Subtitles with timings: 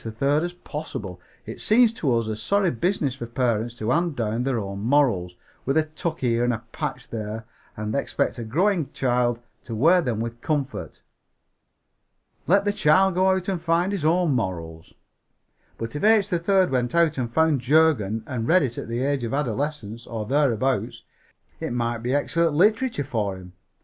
[0.03, 1.21] 3rd as possible.
[1.45, 5.35] It seems to us a sorry business for parents to hand down their own morals,
[5.63, 7.45] with a tuck here and a patch there,
[7.77, 11.03] and expect a growing child to wear them with any comfort.
[12.47, 14.95] Let the child go out and find his own morals.
[15.77, 16.29] But if H.
[16.29, 20.25] 3rd went out and found Jurgen and read it at the age of adolescence, or
[20.25, 21.03] thereabouts,
[21.59, 23.53] it might be excellent literature for him.